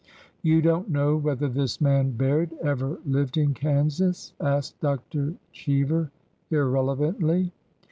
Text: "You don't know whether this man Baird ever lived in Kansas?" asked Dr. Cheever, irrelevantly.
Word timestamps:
"You 0.41 0.63
don't 0.63 0.89
know 0.89 1.15
whether 1.15 1.47
this 1.47 1.79
man 1.79 2.13
Baird 2.13 2.53
ever 2.63 2.97
lived 3.05 3.37
in 3.37 3.53
Kansas?" 3.53 4.33
asked 4.41 4.79
Dr. 4.81 5.35
Cheever, 5.53 6.09
irrelevantly. 6.49 7.51